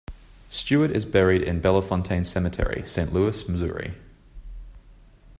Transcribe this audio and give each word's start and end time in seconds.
Stewart 0.47 0.89
is 0.89 1.05
buried 1.05 1.43
in 1.43 1.61
Bellefontaine 1.61 2.23
Cemetery, 2.25 2.81
Saint 2.87 3.13
Louis, 3.13 3.47
Missouri. 3.47 3.93